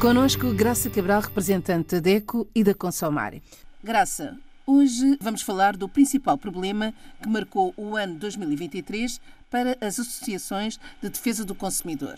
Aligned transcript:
Conosco, 0.00 0.54
Graça 0.56 0.88
Cabral, 0.88 1.20
representante 1.20 1.96
da 1.96 2.00
DECO 2.00 2.48
e 2.54 2.64
da 2.64 2.74
Consomar. 2.74 3.34
Graça, 3.84 4.34
hoje 4.66 5.18
vamos 5.20 5.42
falar 5.42 5.76
do 5.76 5.90
principal 5.90 6.38
problema 6.38 6.94
que 7.22 7.28
marcou 7.28 7.74
o 7.76 7.94
ano 7.94 8.18
2023 8.18 9.20
para 9.50 9.72
as 9.72 10.00
associações 10.00 10.78
de 11.02 11.10
defesa 11.10 11.44
do 11.44 11.54
consumidor. 11.54 12.14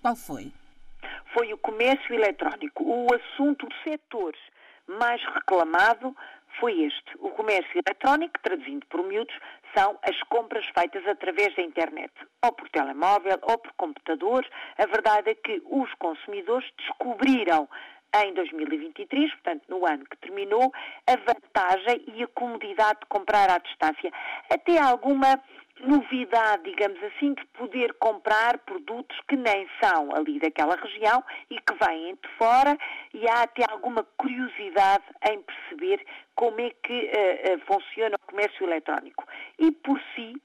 Qual 0.00 0.16
foi? 0.16 0.50
Foi 1.34 1.52
o 1.52 1.58
comércio 1.58 2.14
eletrónico. 2.14 2.82
O 2.82 3.08
assunto 3.14 3.66
do 3.66 3.74
setor 3.84 4.34
mais 4.98 5.20
reclamado 5.34 6.16
foi 6.58 6.80
este. 6.80 7.12
O 7.18 7.28
comércio 7.28 7.70
eletrónico, 7.86 8.40
traduzindo 8.42 8.86
por 8.86 9.06
miúdos, 9.06 9.34
são 9.74 9.98
as 10.02 10.18
compras 10.24 10.64
feitas 10.76 11.06
através 11.06 11.54
da 11.54 11.62
internet, 11.62 12.12
ou 12.44 12.52
por 12.52 12.68
telemóvel, 12.70 13.38
ou 13.42 13.58
por 13.58 13.72
computador. 13.72 14.46
A 14.76 14.86
verdade 14.86 15.30
é 15.30 15.34
que 15.34 15.62
os 15.66 15.92
consumidores 15.94 16.68
descobriram 16.78 17.68
em 18.24 18.32
2023, 18.32 19.30
portanto 19.32 19.64
no 19.68 19.86
ano 19.86 20.04
que 20.06 20.16
terminou, 20.18 20.72
a 21.06 21.16
vantagem 21.16 22.04
e 22.14 22.22
a 22.22 22.28
comodidade 22.28 23.00
de 23.00 23.06
comprar 23.06 23.50
à 23.50 23.58
distância. 23.58 24.10
Até 24.50 24.80
alguma 24.80 25.40
novidade, 25.80 26.64
digamos 26.64 27.00
assim, 27.04 27.34
de 27.34 27.44
poder 27.46 27.92
comprar 27.94 28.58
produtos 28.58 29.16
que 29.28 29.36
nem 29.36 29.68
são 29.80 30.10
ali 30.14 30.40
daquela 30.40 30.76
região 30.76 31.22
e 31.50 31.56
que 31.56 31.74
vêm 31.84 32.14
de 32.14 32.28
fora 32.36 32.76
e 33.20 33.28
há 33.28 33.42
até 33.42 33.64
alguma 33.68 34.04
curiosidade 34.16 35.04
em 35.28 35.42
perceber 35.42 36.04
como 36.36 36.60
é 36.60 36.70
que 36.70 37.10
uh, 37.10 37.60
funciona 37.66 38.14
o 38.14 38.30
comércio 38.30 38.64
eletrónico. 38.64 39.26
E 39.58 39.72
por 39.72 40.00
si, 40.14 40.40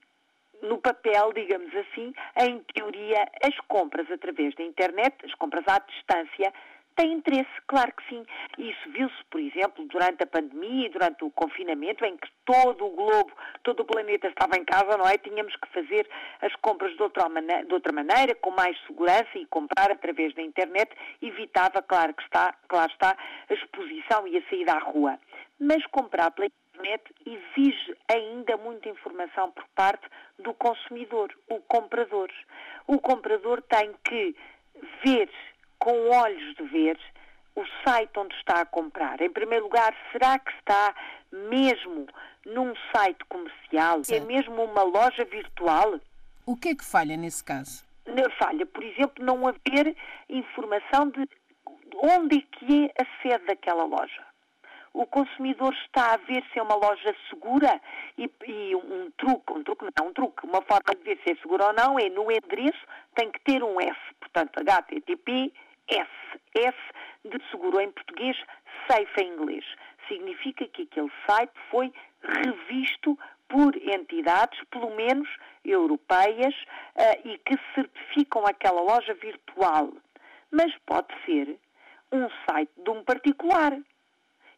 no 0.63 0.79
papel, 0.79 1.31
digamos 1.33 1.73
assim, 1.75 2.13
em 2.41 2.59
teoria, 2.73 3.27
as 3.43 3.55
compras 3.67 4.09
através 4.09 4.55
da 4.55 4.63
internet, 4.63 5.15
as 5.23 5.35
compras 5.35 5.63
à 5.67 5.77
distância, 5.79 6.51
tem 6.95 7.13
interesse, 7.13 7.51
claro 7.67 7.91
que 7.93 8.07
sim. 8.09 8.25
Isso 8.57 8.89
viu-se, 8.91 9.23
por 9.29 9.39
exemplo, 9.39 9.85
durante 9.87 10.23
a 10.23 10.27
pandemia 10.27 10.87
e 10.87 10.89
durante 10.89 11.23
o 11.23 11.31
confinamento, 11.31 12.05
em 12.05 12.17
que 12.17 12.29
todo 12.45 12.85
o 12.85 12.91
globo, 12.91 13.31
todo 13.63 13.81
o 13.81 13.85
planeta 13.85 14.27
estava 14.27 14.57
em 14.57 14.65
casa, 14.65 14.97
não 14.97 15.07
é? 15.07 15.17
Tínhamos 15.17 15.55
que 15.55 15.67
fazer 15.69 16.07
as 16.41 16.55
compras 16.57 16.95
de 16.95 17.01
outra, 17.01 17.27
maneira, 17.29 17.65
de 17.65 17.73
outra 17.73 17.91
maneira, 17.91 18.35
com 18.35 18.51
mais 18.51 18.77
segurança 18.85 19.29
e 19.35 19.45
comprar 19.47 19.91
através 19.91 20.33
da 20.35 20.41
internet, 20.41 20.91
evitava, 21.21 21.81
claro 21.81 22.13
que 22.13 22.23
está, 22.23 22.53
claro 22.67 22.91
está, 22.91 23.17
a 23.49 23.53
exposição 23.53 24.27
e 24.27 24.37
a 24.37 24.49
saída 24.49 24.73
à 24.73 24.79
rua. 24.79 25.19
Mas 25.59 25.85
comprar 25.87 26.31
pela 26.31 26.47
internet 26.47 27.03
exige 27.25 27.95
ainda 28.11 28.57
muita 28.57 28.89
informação 28.89 29.51
por 29.51 29.65
parte 29.75 30.05
do 30.39 30.53
consumidor, 30.53 31.33
o 31.49 31.59
comprador. 31.61 32.29
O 32.87 32.99
comprador 32.99 33.61
tem 33.61 33.93
que 34.03 34.35
ver 35.03 35.29
com 35.83 36.09
olhos 36.11 36.55
de 36.55 36.63
ver 36.63 36.97
o 37.57 37.63
site 37.85 38.17
onde 38.17 38.33
está 38.35 38.61
a 38.61 38.65
comprar. 38.65 39.19
Em 39.21 39.29
primeiro 39.29 39.65
lugar, 39.65 39.93
será 40.13 40.39
que 40.39 40.49
está 40.53 40.95
mesmo 41.29 42.07
num 42.45 42.73
site 42.95 43.19
comercial? 43.25 44.01
É 44.09 44.21
mesmo 44.21 44.63
uma 44.63 44.83
loja 44.83 45.25
virtual? 45.25 45.99
O 46.45 46.55
que 46.55 46.69
é 46.69 46.75
que 46.75 46.85
falha 46.85 47.17
nesse 47.17 47.43
caso? 47.43 47.83
Falha, 48.39 48.65
por 48.65 48.81
exemplo, 48.81 49.25
não 49.25 49.45
haver 49.45 49.93
informação 50.29 51.09
de 51.09 51.27
onde 52.01 52.37
é 52.37 52.57
que 52.57 52.85
é 52.85 53.03
a 53.03 53.21
sede 53.21 53.45
daquela 53.45 53.83
loja. 53.83 54.23
O 54.93 55.05
consumidor 55.05 55.73
está 55.85 56.13
a 56.13 56.17
ver 56.17 56.45
se 56.53 56.59
é 56.59 56.63
uma 56.63 56.75
loja 56.75 57.13
segura 57.29 57.81
e, 58.17 58.29
e 58.47 58.75
um 58.75 59.11
truque, 59.17 59.51
um 59.51 59.63
truque 59.63 59.85
não, 59.99 60.07
um 60.07 60.13
truque, 60.13 60.45
uma 60.45 60.61
forma 60.61 60.95
de 60.95 61.03
ver 61.03 61.19
se 61.23 61.33
é 61.33 61.35
segura 61.41 61.67
ou 61.67 61.73
não 61.73 61.99
é 61.99 62.09
no 62.09 62.31
endereço 62.31 62.85
tem 63.15 63.31
que 63.31 63.39
ter 63.41 63.63
um 63.63 63.81
F, 63.81 63.99
portanto 64.19 64.59
HTTP 64.59 65.51
S. 65.93 66.09
S 66.55 66.77
de 67.25 67.39
seguro 67.49 67.79
em 67.79 67.91
português, 67.91 68.37
safe 68.87 69.21
em 69.21 69.33
inglês. 69.33 69.65
Significa 70.07 70.67
que 70.67 70.83
aquele 70.83 71.11
site 71.27 71.53
foi 71.69 71.93
revisto 72.21 73.17
por 73.47 73.75
entidades, 73.75 74.59
pelo 74.69 74.95
menos 74.95 75.29
europeias, 75.63 76.55
uh, 76.95 77.27
e 77.27 77.37
que 77.39 77.57
certificam 77.75 78.45
aquela 78.45 78.81
loja 78.81 79.13
virtual. 79.13 79.93
Mas 80.51 80.73
pode 80.85 81.07
ser 81.25 81.57
um 82.11 82.27
site 82.49 82.71
de 82.77 82.89
um 82.89 83.03
particular. 83.03 83.77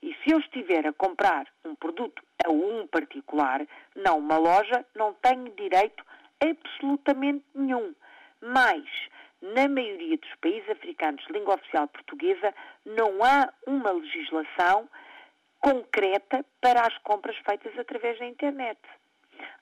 E 0.01 0.13
se 0.23 0.31
eu 0.31 0.39
estiver 0.39 0.85
a 0.87 0.93
comprar 0.93 1.47
um 1.63 1.75
produto 1.75 2.21
a 2.45 2.51
um 2.51 2.85
particular, 2.87 3.65
não 3.95 4.19
uma 4.19 4.37
loja, 4.37 4.85
não 4.95 5.13
tenho 5.15 5.49
direito 5.55 6.03
absolutamente 6.39 7.43
nenhum. 7.53 7.95
Mas 8.41 8.83
na 9.41 9.67
maioria 9.67 10.17
dos 10.17 10.35
países 10.41 10.69
africanos 10.69 11.23
de 11.25 11.33
língua 11.33 11.55
oficial 11.55 11.87
portuguesa, 11.87 12.53
não 12.85 13.23
há 13.23 13.51
uma 13.67 13.91
legislação 13.91 14.89
concreta 15.59 16.45
para 16.61 16.81
as 16.81 16.97
compras 16.99 17.35
feitas 17.37 17.77
através 17.77 18.19
da 18.19 18.25
internet. 18.25 18.79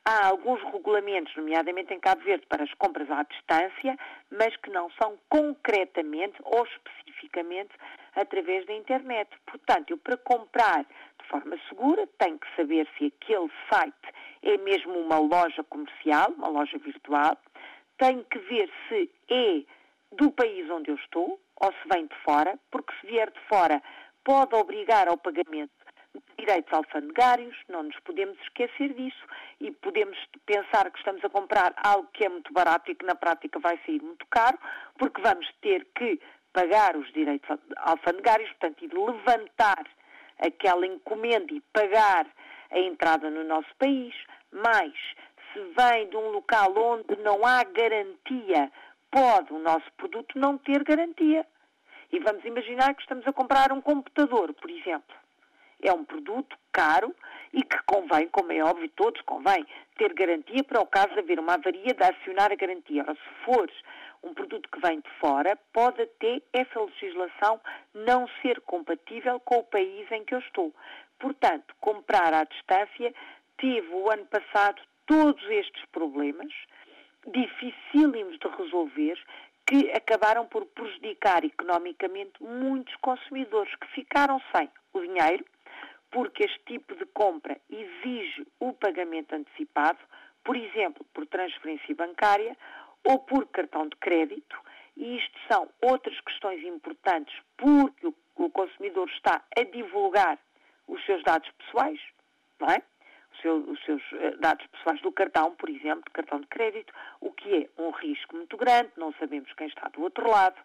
Há 0.05 0.27
alguns 0.27 0.61
regulamentos, 0.63 1.33
nomeadamente 1.35 1.93
em 1.93 1.99
Cabo 1.99 2.21
Verde, 2.23 2.45
para 2.47 2.63
as 2.63 2.73
compras 2.73 3.09
à 3.09 3.23
distância, 3.23 3.97
mas 4.29 4.55
que 4.57 4.69
não 4.69 4.91
são 5.01 5.17
concretamente 5.29 6.35
ou 6.43 6.65
especificamente 6.65 7.71
através 8.15 8.65
da 8.65 8.73
internet. 8.73 9.29
Portanto, 9.45 9.91
eu 9.91 9.97
para 9.97 10.17
comprar 10.17 10.83
de 10.83 11.27
forma 11.29 11.57
segura 11.69 12.05
tenho 12.17 12.37
que 12.37 12.55
saber 12.55 12.87
se 12.97 13.05
aquele 13.05 13.49
site 13.71 14.13
é 14.41 14.57
mesmo 14.57 14.99
uma 14.99 15.19
loja 15.19 15.63
comercial, 15.63 16.31
uma 16.37 16.49
loja 16.49 16.77
virtual, 16.77 17.37
tenho 17.97 18.23
que 18.25 18.39
ver 18.39 18.69
se 18.87 19.09
é 19.29 19.63
do 20.15 20.31
país 20.31 20.69
onde 20.69 20.91
eu 20.91 20.95
estou 20.95 21.39
ou 21.55 21.71
se 21.71 21.87
vem 21.93 22.05
de 22.05 22.15
fora, 22.23 22.59
porque 22.71 22.93
se 22.99 23.07
vier 23.07 23.31
de 23.31 23.39
fora 23.47 23.81
pode 24.23 24.55
obrigar 24.55 25.07
ao 25.07 25.17
pagamento 25.17 25.71
de 26.13 26.21
direitos 26.37 26.71
alfandegários, 26.71 27.55
não 27.67 27.83
nos 27.83 27.99
podemos 28.01 28.39
esquecer 28.41 28.93
disso 28.93 29.25
e 29.59 29.71
podemos 29.71 30.17
pensar 30.45 30.91
que 30.91 30.97
estamos 30.97 31.23
a 31.23 31.29
comprar 31.29 31.73
algo 31.83 32.07
que 32.13 32.25
é 32.25 32.29
muito 32.29 32.53
barato 32.53 32.91
e 32.91 32.95
que 32.95 33.05
na 33.05 33.15
prática 33.15 33.59
vai 33.59 33.79
sair 33.85 34.01
muito 34.01 34.25
caro, 34.27 34.57
porque 34.97 35.21
vamos 35.21 35.47
ter 35.61 35.87
que 35.95 36.19
pagar 36.51 36.95
os 36.95 37.11
direitos 37.13 37.49
alfandegários, 37.77 38.49
portanto, 38.51 38.85
e 38.85 38.87
levantar 38.87 39.83
aquela 40.39 40.85
encomenda 40.85 41.53
e 41.53 41.61
pagar 41.73 42.27
a 42.69 42.79
entrada 42.79 43.29
no 43.29 43.43
nosso 43.43 43.73
país, 43.77 44.13
mas 44.51 44.93
se 45.53 45.59
vem 45.59 46.09
de 46.09 46.17
um 46.17 46.31
local 46.31 46.73
onde 46.75 47.15
não 47.21 47.45
há 47.45 47.63
garantia, 47.63 48.71
pode 49.11 49.53
o 49.53 49.59
nosso 49.59 49.89
produto 49.95 50.37
não 50.37 50.57
ter 50.57 50.83
garantia. 50.83 51.45
E 52.11 52.19
vamos 52.19 52.43
imaginar 52.43 52.93
que 52.95 53.01
estamos 53.01 53.25
a 53.27 53.33
comprar 53.33 53.71
um 53.71 53.81
computador, 53.81 54.53
por 54.53 54.69
exemplo. 54.69 55.15
É 55.81 55.93
um 55.93 56.03
produto 56.03 56.57
caro 56.71 57.13
e 57.51 57.61
que 57.61 57.77
convém, 57.85 58.27
como 58.29 58.51
é 58.51 58.63
óbvio, 58.63 58.89
todos 58.95 59.21
convém, 59.21 59.65
ter 59.97 60.13
garantia 60.13 60.63
para 60.63 60.81
o 60.81 60.87
caso 60.87 61.13
de 61.13 61.19
haver 61.19 61.39
uma 61.39 61.53
avaria 61.53 61.93
de 61.93 62.03
acionar 62.03 62.51
a 62.51 62.55
garantia. 62.55 63.03
Ora, 63.03 63.15
se 63.15 63.45
for 63.45 63.69
um 64.23 64.33
produto 64.33 64.69
que 64.69 64.79
vem 64.79 64.99
de 65.01 65.09
fora, 65.19 65.57
pode 65.73 66.01
até 66.01 66.41
essa 66.53 66.79
legislação 66.79 67.59
não 67.93 68.27
ser 68.41 68.61
compatível 68.61 69.39
com 69.41 69.57
o 69.57 69.63
país 69.63 70.09
em 70.11 70.23
que 70.23 70.33
eu 70.33 70.39
estou. 70.39 70.73
Portanto, 71.19 71.75
comprar 71.79 72.33
à 72.33 72.43
distância 72.43 73.13
teve 73.57 73.89
o 73.93 74.11
ano 74.11 74.25
passado 74.25 74.81
todos 75.05 75.43
estes 75.49 75.85
problemas, 75.91 76.51
dificílimos 77.27 78.37
de 78.39 78.47
resolver, 78.47 79.17
que 79.65 79.91
acabaram 79.91 80.45
por 80.45 80.65
prejudicar 80.65 81.43
economicamente 81.45 82.41
muitos 82.41 82.95
consumidores 82.97 83.73
que 83.75 83.87
ficaram 83.87 84.41
sem 84.55 84.69
o 84.93 84.99
dinheiro, 85.01 85.45
porque 86.11 86.43
este 86.43 86.59
tipo 86.65 86.95
de 86.95 87.05
compra 87.07 87.59
exige 87.69 88.45
o 88.59 88.73
pagamento 88.73 89.33
antecipado, 89.33 89.99
por 90.43 90.55
exemplo, 90.55 91.05
por 91.13 91.25
transferência 91.25 91.95
bancária 91.95 92.55
ou 93.03 93.19
por 93.19 93.47
cartão 93.47 93.87
de 93.87 93.95
crédito, 93.97 94.55
e 94.95 95.17
isto 95.17 95.39
são 95.51 95.69
outras 95.81 96.19
questões 96.21 96.63
importantes 96.63 97.35
porque 97.57 98.07
o, 98.07 98.49
consumidor 98.49 99.09
está 99.09 99.43
a 99.57 99.63
divulgar 99.63 100.37
os 100.87 101.03
seus 101.05 101.23
dados 101.23 101.49
pessoais, 101.51 101.99
não 102.59 102.67
é? 102.67 102.81
Os 103.51 103.83
seus 103.83 104.01
eh, 104.13 104.35
dados 104.39 104.65
pessoais 104.67 105.01
do 105.01 105.11
cartão, 105.11 105.51
por 105.55 105.69
exemplo, 105.69 106.03
do 106.05 106.11
cartão 106.11 106.39
de 106.39 106.47
crédito, 106.47 106.93
o 107.21 107.31
que 107.31 107.55
é 107.55 107.81
um 107.81 107.91
risco 107.91 108.35
muito 108.35 108.57
grande, 108.57 108.89
não 108.97 109.13
sabemos 109.13 109.51
quem 109.53 109.67
está 109.67 109.89
do 109.89 110.01
outro 110.01 110.29
lado. 110.29 110.55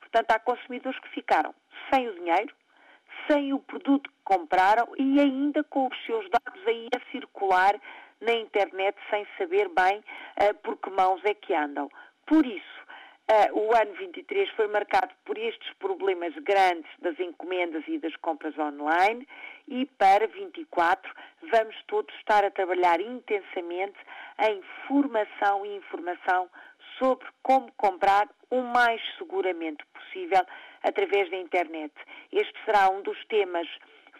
Portanto, 0.00 0.30
há 0.30 0.38
consumidores 0.38 0.98
que 1.00 1.08
ficaram 1.08 1.54
sem 1.92 2.08
o 2.08 2.14
dinheiro, 2.14 2.54
sem 3.30 3.52
o 3.52 3.58
produto 3.58 4.10
que 4.10 4.16
compraram 4.24 4.88
e 4.98 5.20
ainda 5.20 5.62
com 5.64 5.86
os 5.86 6.06
seus 6.06 6.28
dados 6.30 6.66
aí 6.66 6.88
a 6.94 7.10
circular 7.10 7.74
na 8.20 8.32
internet 8.32 8.96
sem 9.10 9.26
saber 9.36 9.68
bem 9.68 9.98
uh, 9.98 10.54
por 10.62 10.76
que 10.76 10.90
mãos 10.90 11.20
é 11.24 11.34
que 11.34 11.54
andam. 11.54 11.90
Por 12.26 12.46
isso, 12.46 12.82
Uh, 13.30 13.56
o 13.56 13.74
ano 13.74 13.94
23 13.94 14.50
foi 14.50 14.66
marcado 14.66 15.14
por 15.24 15.38
estes 15.38 15.72
problemas 15.74 16.34
grandes 16.42 16.90
das 16.98 17.18
encomendas 17.20 17.84
e 17.86 17.96
das 17.98 18.14
compras 18.16 18.58
online 18.58 19.26
e 19.68 19.86
para 19.86 20.26
24 20.26 21.12
vamos 21.50 21.76
todos 21.86 22.14
estar 22.16 22.44
a 22.44 22.50
trabalhar 22.50 23.00
intensamente 23.00 23.98
em 24.48 24.62
formação 24.86 25.64
e 25.66 25.76
informação 25.76 26.48
sobre 26.98 27.26
como 27.42 27.72
comprar 27.72 28.28
o 28.50 28.62
mais 28.62 29.00
seguramente 29.18 29.84
possível 29.86 30.44
através 30.82 31.30
da 31.30 31.36
internet. 31.36 31.92
Este 32.30 32.54
será 32.64 32.90
um 32.90 33.02
dos 33.02 33.18
temas 33.26 33.68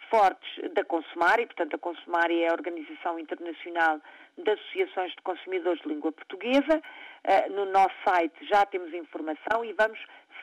fortes 0.09 0.73
da 0.73 0.83
Consumar, 0.83 1.39
e 1.39 1.45
portanto 1.45 1.75
a 1.75 1.79
Consumar 1.79 2.29
é 2.29 2.47
a 2.47 2.53
Organização 2.53 3.17
Internacional 3.17 3.99
de 4.37 4.51
Associações 4.51 5.11
de 5.11 5.21
Consumidores 5.23 5.81
de 5.81 5.87
Língua 5.87 6.11
Portuguesa. 6.11 6.81
Uh, 7.25 7.53
no 7.53 7.65
nosso 7.65 7.95
site 8.05 8.45
já 8.47 8.65
temos 8.65 8.93
informação 8.93 9.63
e 9.63 9.73
vamos 9.73 9.99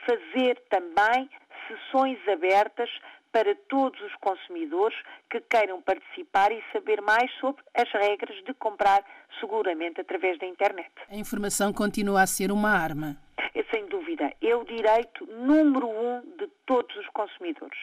fazer 0.06 0.60
também 0.70 1.28
sessões 1.68 2.18
abertas 2.28 2.90
para 3.32 3.54
todos 3.68 4.00
os 4.02 4.14
consumidores 4.16 4.96
que 5.30 5.40
queiram 5.40 5.80
participar 5.82 6.52
e 6.52 6.62
saber 6.72 7.00
mais 7.00 7.30
sobre 7.40 7.62
as 7.74 7.90
regras 7.92 8.42
de 8.44 8.54
comprar 8.54 9.04
seguramente 9.38 10.00
através 10.00 10.38
da 10.38 10.46
internet. 10.46 10.90
A 11.08 11.16
informação 11.16 11.72
continua 11.72 12.22
a 12.22 12.26
ser 12.26 12.50
uma 12.50 12.70
arma. 12.70 13.16
É, 13.54 13.62
sem 13.72 13.86
dúvida, 13.86 14.32
é 14.42 14.54
o 14.54 14.64
direito 14.64 15.26
número 15.26 15.88
um 15.88 16.20
de 16.38 16.46
todos 16.66 16.94
os 16.96 17.06
consumidores. 17.08 17.78